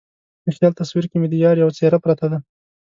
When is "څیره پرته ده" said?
1.77-2.37